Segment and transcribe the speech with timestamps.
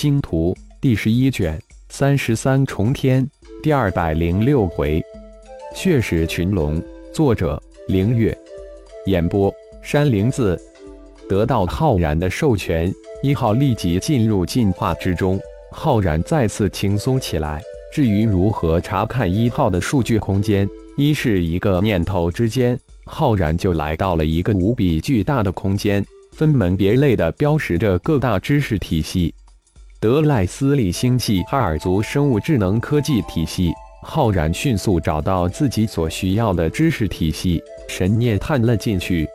[0.00, 3.28] 星图》第十一卷三十三重天
[3.62, 4.98] 第二百零六回，
[5.74, 6.82] 血使群龙。
[7.12, 8.34] 作者：凌月。
[9.04, 10.58] 演播：山灵子。
[11.28, 12.90] 得到浩然的授权，
[13.22, 15.38] 一号立即进入进化之中。
[15.70, 17.60] 浩然再次轻松起来。
[17.92, 22.74] 至于如何查看一号的数据空间，一是一个念头之间，
[23.04, 29.34] 浩然就来到了一个无比巨大的空间，分门别类的标识着各大知识体系。
[30.00, 33.70] 德赖斯利星系哈尔族生物智能科技体系。
[34.02, 39.28] 浩然迅速找到自己所需要的知识体系，神念探了进去，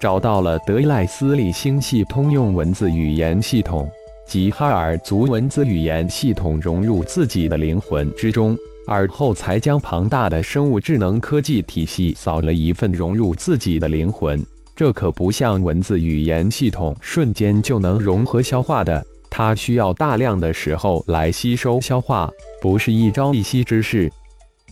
[0.00, 3.86] 找到了德赖斯利星系通用文字语言系统
[4.26, 8.56] 及哈尔族文字语言系统融入自己的灵魂之中，
[8.86, 14.42] 而后才将庞大的生物智能科技体系扫了一份融入自己的灵魂。
[14.74, 19.04] 这可不像文字语言系统瞬间就能融合消化的。
[19.30, 22.28] 它需要大量的时候来吸收消化，
[22.60, 24.10] 不是一朝一夕之事。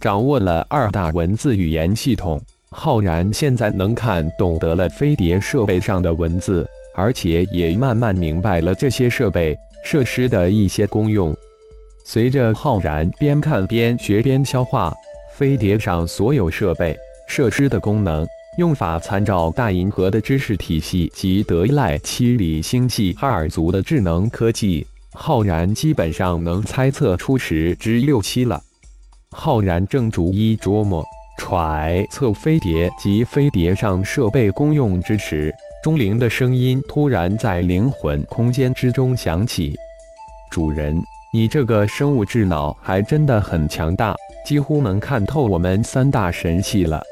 [0.00, 11.34] 掌握了二大文字语言系统，浩然现在能看懂得了飞碟设备上的文字，而且也慢慢明白了这些设备设施的一些功用。
[12.04, 14.92] 随着浩然边看边学边消化，
[15.34, 16.96] 飞碟上所有设备
[17.28, 18.26] 设施的功能。
[18.58, 28.62] 用法参照大银河的知识体系及德赖七里星系哈尔族的智能科技，浩然基本上能猜测出十之六七了。
[29.30, 31.02] 浩然正逐一琢磨
[31.38, 35.50] 揣测飞碟及飞碟上设备功用之时，
[35.82, 39.74] 钟灵的声音突然在灵魂空间之中响起
[40.52, 44.14] ：“主人，你这个生物智脑还真的很强大，
[44.44, 47.02] 几乎能看透我们三大神系了。”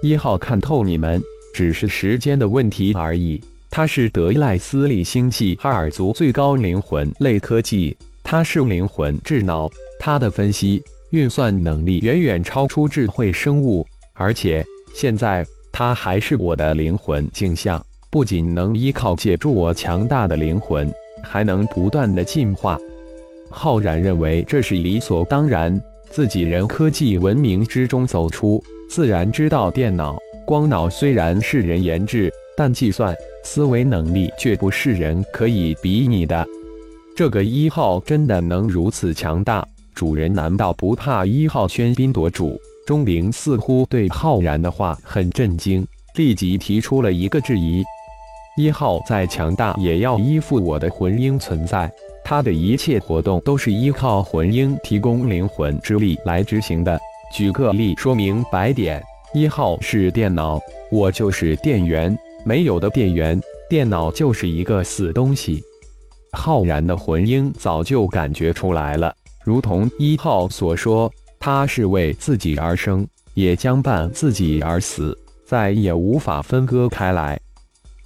[0.00, 1.20] 一号看透你们，
[1.52, 3.40] 只是时间的问题而已。
[3.68, 9.68] 它是德赖斯利星系哈尔族最高灵魂类科技，它是灵魂智脑，
[9.98, 13.84] 它的分析运算能力远远超出智慧生物，
[14.14, 14.64] 而且
[14.94, 20.88] 现在它还是我的灵魂镜像，不仅能依靠借助我强大的灵魂，
[21.24, 22.78] 还能不断的进化。
[23.50, 25.78] 浩然认为这是理所当然，
[26.08, 28.62] 自己人科技文明之中走出。
[28.88, 30.16] 自然知道，电脑
[30.46, 36.46] 光脑虽然是人研制，但计算思维能力却不是人可以比拟的。
[37.14, 39.66] 这个一号真的能如此强大？
[39.94, 42.58] 主人难道不怕一号喧宾夺主？
[42.86, 47.84] 钟灵似乎对浩然的话很震惊，立即提出了一个质疑：
[48.56, 51.92] 一号再强大，也要依附我的魂婴存在，
[52.24, 56.98] 他的一切活动都是依靠魂婴提供灵魂之力来执行的。
[57.32, 59.02] 举个例说明白点：
[59.34, 60.58] 一号是电脑，
[60.90, 62.16] 我就是电源。
[62.44, 65.62] 没有的电源，电脑就是一个死东西。
[66.32, 77.38] 浩然的魂婴早就感觉出来了，如同一号所说，他是为自己而生，也将伴自己而死，再也无法分割开来。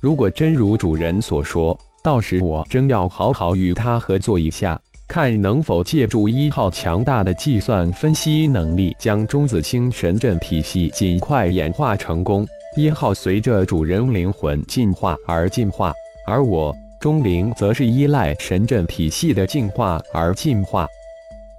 [0.00, 4.81] 如果真如主人所说，到时我真要好好与他合作一下。
[5.09, 12.47] 看能否借助一号强大的计算分析能力，将中子星神阵体系尽快演化成功。
[12.77, 15.93] 一号随着主人灵魂进化而进化，
[16.27, 20.87] 而我钟灵则是依赖神阵体系的进化而进化。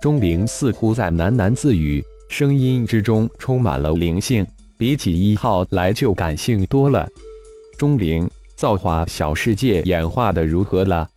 [0.02, 4.46] 钟灵似乎在喃喃自语，声音之中充满了灵性，
[4.80, 7.08] 比起一号来就感性多了。
[7.78, 11.08] 钟灵，造化小世界演化的如何了？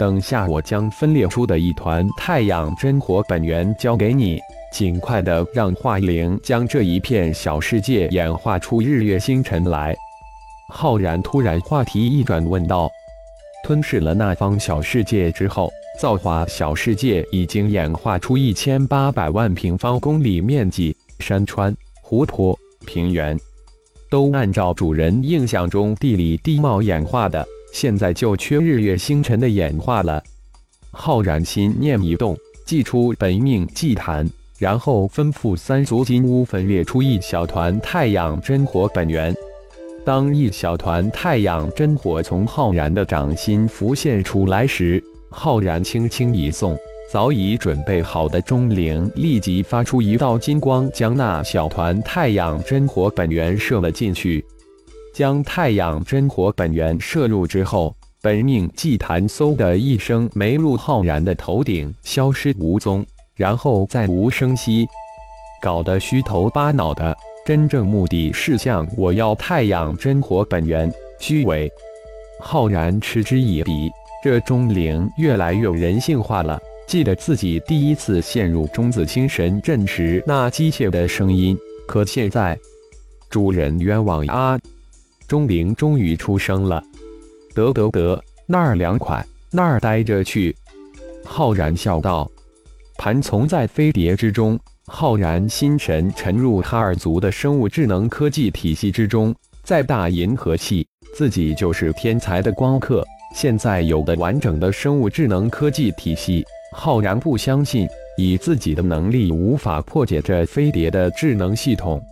[0.00, 4.40] 等下，我将分裂出的一团太阳真火本源交给你，
[4.72, 9.94] 尽快的让化灵将这一片小世界演化出日月星辰来。
[10.70, 12.90] 浩然突然话题一转，问道
[13.62, 23.38] ：“吞噬了那方小世界之后，造化小世界已经演化出一千八百万平方公里面积，山川、湖泊、平原，
[24.08, 30.22] 都按照主人印象中地理地貌演化的。”现在就缺日月星辰的演化了。
[30.92, 32.36] 浩然心念一动，
[32.66, 34.28] 祭出本命祭坛，
[34.58, 39.34] 然后吩咐三足金乌分裂出一小团太阳真火本源。
[40.04, 46.76] 当一小团太阳真火从浩然的掌心浮现出来时，浩然轻轻一送，
[47.12, 54.44] 早已准备好的钟灵立即发出一道金光，将那小团太阳真火本源射了进去。
[55.20, 63.04] 将太阳真火本源摄入之后，本命祭坛嗖的一声没入浩然的头顶，消失无踪，
[63.36, 64.88] 然后再无声息，
[65.60, 67.14] 搞得虚头巴脑的。
[67.44, 71.70] 真正目的是向我要太阳真火本源，虚伪。
[72.40, 73.90] 浩然嗤之以鼻，
[74.24, 76.58] 这钟灵越来越人性化了。
[76.86, 81.54] 记得自己第一次陷入中子星神阵时那机械的声音，
[81.86, 82.58] 可现在，
[83.28, 84.58] 主人冤枉啊！
[85.30, 86.82] 钟灵终于出声了。
[87.54, 90.52] 得得得，那儿凉快，那儿待着去。
[91.24, 92.28] 浩然笑道
[92.98, 99.32] ：“盘从在飞碟之中，浩然心神沉入哈尔族的生物智能科技体系之中，
[99.62, 100.84] 在大银河系，
[101.14, 103.06] 自己就是天才的光刻。
[103.32, 106.44] 现在有的完整的生物智能科技体系。”
[106.74, 107.86] 浩然不相信，
[108.16, 112.02] 以自己的能力无法破解这飞碟的智能系统，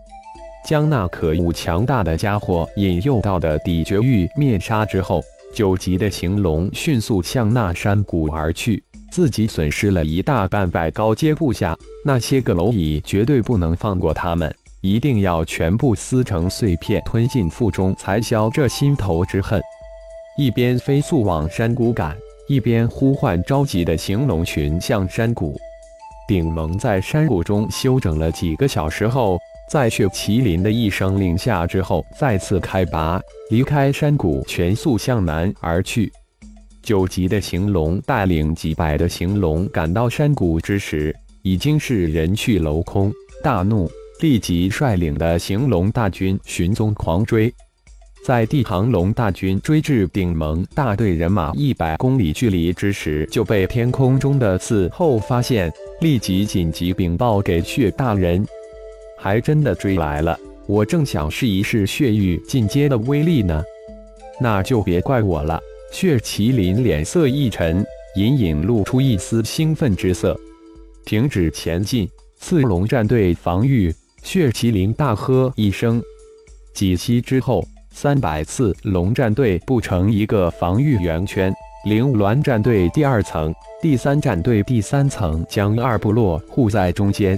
[0.68, 5.24] 将那可恶强大的家伙引诱到的底绝域灭杀之后，
[5.54, 8.84] 九级的行龙迅速向那山谷而去。
[9.10, 11.74] 自己损失了一大半百高阶部下，
[12.04, 19.58] 那些个蝼蚁绝对不能放过他们，一定要全部撕成碎片吞进腹中，才消这心头之恨。
[20.36, 22.14] 一边飞速往山谷赶。
[22.46, 25.58] 一边呼唤着急的行龙群向山谷。
[26.26, 29.38] 顶盟在山谷中休整了几个小时后，
[29.68, 33.20] 在血麒麟的一声令下之后，再次开拔，
[33.50, 36.10] 离开山谷，全速向南而去。
[36.82, 43.12] 九级的行龙带领几百的行龙赶到山谷之时，已经是人去楼空。
[43.44, 43.90] 大怒，
[44.22, 47.52] 立即率领的行龙大军寻踪狂追。
[48.24, 55.70] 在地航龙大军追至顶盟大队人马一百公里距离之时，就被天空中的伺候发现，
[56.00, 58.44] 立即紧急禀报给血大人。
[59.18, 63.62] 还真的追来了，我正想试一试血域进阶的威力呢。
[64.40, 65.60] 那就别怪我了。
[65.92, 67.84] 血麒麟脸色一沉，
[68.16, 70.38] 隐隐露出一丝兴奋之色。
[71.04, 73.92] 停止前进，刺龙战队防御！
[74.22, 76.02] 血麒麟大喝一声。
[76.72, 77.64] 几息之后。
[77.90, 81.52] 三百次龙战队布成一个防御圆圈，
[81.84, 87.36] 灵鸾战队第二层，第三战队第三层，将二部落护在中间。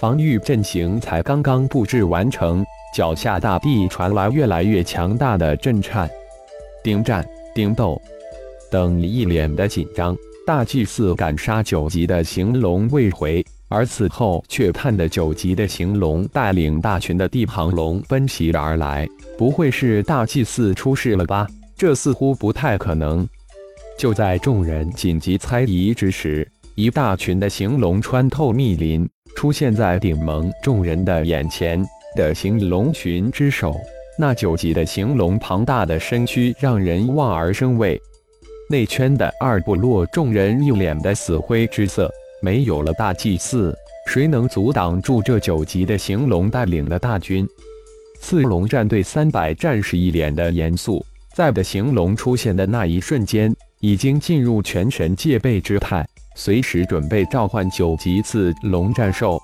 [0.00, 2.64] 防御阵型才刚刚布置完成，
[2.96, 6.08] 脚下大地传来越来越强大的震颤。
[6.82, 7.22] 丁战、
[7.54, 8.00] 丁斗
[8.70, 10.16] 等一脸的紧张。
[10.46, 13.44] 大祭司赶杀九级的行龙未回。
[13.68, 19.06] 而此后，却看得九级的行龙带领大群的地庞龙奔袭而来，
[19.36, 21.46] 不会是大祭司出事了吧？
[21.76, 23.28] 这似乎不太可能。
[23.98, 31.84] 就在众人紧急猜疑之时，一大群的行龙穿透密林，出现在顶盟众人的眼前。
[32.16, 33.72] 的行龙群之首，
[34.18, 38.00] 那九级的行龙庞大的身躯让人望而生畏。
[38.68, 42.10] 内圈的二部落众人一脸的死灰之色。
[42.42, 43.72] 没有了大祭司，
[44.08, 47.46] 谁能阻挡住这九级的行龙带领的大军？
[48.18, 51.04] 刺龙战队三百战士一脸的严肃，
[51.34, 56.04] 在的行龙出现的那一瞬间，已经进入全神戒备之态，
[56.34, 59.40] 随时准备召唤九级次龙战兽。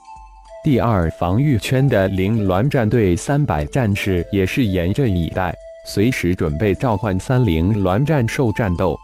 [0.65, 5.55] 第二防御圈的灵鸾战队三百战士也是严阵以待，
[5.87, 8.99] 随时准备召唤三灵鸾战兽战斗。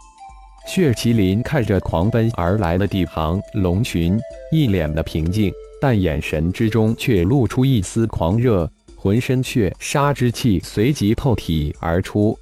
[0.65, 4.19] 血麒麟看着狂奔而来的地旁龙群，
[4.51, 5.51] 一脸的平静，
[5.81, 12.37] 但眼神之中却露出一丝狂热，浑身血杀之气随即透体而出。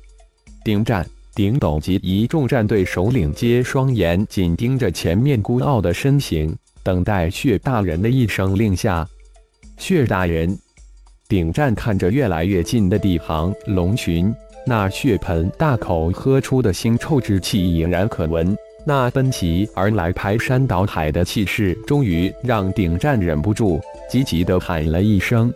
[0.63, 6.53] 顶战、顶斗及一众战队首领皆双眼紧盯着前面孤傲的身形，
[6.83, 9.07] 等待血大人的一声令下。
[9.77, 10.57] 血大人，
[11.29, 14.33] 顶战看着越来越近的地行龙群。
[14.67, 23.79] 那血盆大口喝出的腥臭之气已然可闻，那奔袭而来排山倒海的气势，终于让顶战忍不住
[24.09, 25.51] 急急地喊了一声。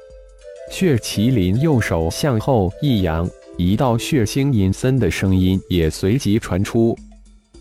[0.71, 6.97] 血麒麟右手向后一扬，一道血腥阴森的声音也随即传出：“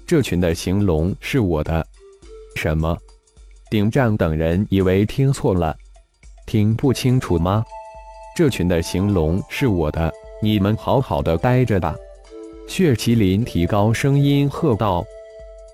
[0.05, 1.87] 这群的行龙是我的。”
[2.57, 2.97] 什么？
[3.71, 5.77] 顶战等人以为听错了，
[6.47, 7.65] 听不清楚吗？
[8.37, 10.13] 这群的行龙是我的。
[10.43, 11.95] 你们好好的待着吧！
[12.67, 15.05] 血麒麟提高声音喝道。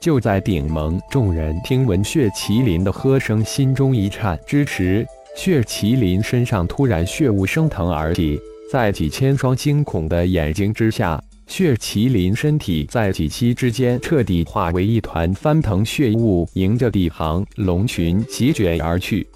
[0.00, 8.39] 就在顶盟众人听闻血麒麟的喝声，心中一颤之时，血麒麟身上突然血雾升腾而起，
[8.71, 19.27] 在几千双惊恐的眼睛之下，血麒麟身体在几息之间彻底化为一团翻腾血雾，迎着地行龙群席卷而去。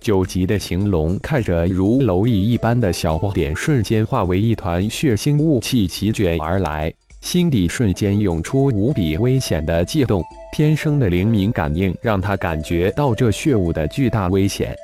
[0.00, 10.20] 九级的行龙看着如蝼蚁一般的小不点瞬间化为一团血腥雾气席卷而来，心底瞬间涌出无比危险的悸动。
[10.52, 14.74] 天生的灵敏感应让他感觉到这血雾的巨大危险。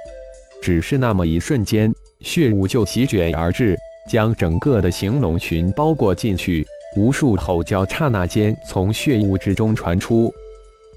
[0.62, 6.66] 只是那么一瞬间，血雾就席卷而至，将整个的行龙群包裹进去。
[6.96, 10.32] 无数吼叫刹那间从血雾之中传出。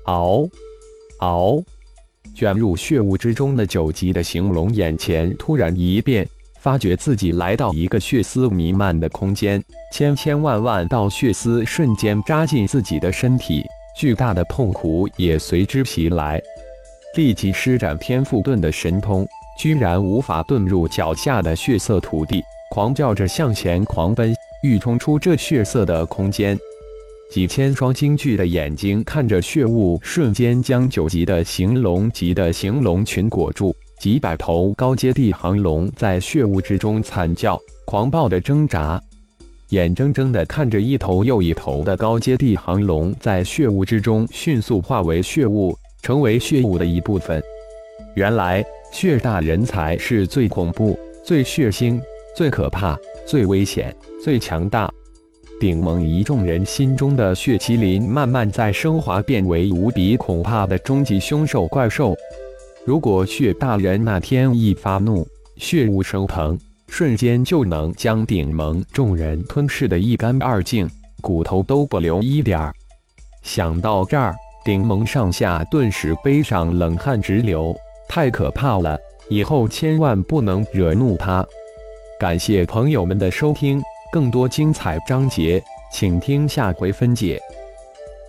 [0.05, 0.49] 嗷，
[1.19, 1.63] 嗷！
[2.35, 6.27] 卷入血雾之中的九级的行龙眼前突然一变，
[6.59, 13.63] 发觉自己来到一个血丝弥漫的空间，千千万万道血丝瞬间扎进自己的身体，
[13.95, 16.41] 巨大的痛苦也随之袭来。
[17.15, 19.27] 立即施展天赋盾的神通，
[19.57, 24.33] 居然无法遁入脚下的血色土地，狂叫着向前狂奔，
[24.63, 26.57] 欲冲出这血色的空间。
[27.31, 33.75] 几千双惊惧的眼睛看着血雾，瞬间将九级的行龙级的行龙群裹住。
[33.99, 39.01] 几百头高阶地行龙在血雾之中惨叫、狂暴的挣扎，
[39.69, 47.41] 眼睁睁的看着一头又一头的高阶地行龙在血雾之中迅速化为血雾，成为血雾的一部分。
[48.15, 51.99] 原来，血大人才是最恐怖、最血腥、
[52.37, 52.95] 最可怕、
[53.25, 54.87] 最危险、最强大。
[55.59, 62.15] 顶盟一众人心中的血麒麟慢慢在升华，变为无比恐怕的终极凶兽怪兽。
[62.85, 66.57] 如果血大人那天一发怒，血雾升腾，
[66.87, 70.87] 瞬间就能将顶盟众人吞噬的一干二净，
[71.19, 72.71] 骨头都不留一点儿。
[73.41, 77.75] 想到这儿，顶盟上下顿时背上冷汗直流，
[78.07, 78.99] 太可怕了！
[79.29, 81.45] 以后千万不能惹怒他。
[82.19, 83.81] 感谢朋友们的收听。
[84.11, 87.41] 更多精彩章节，请听下回分解。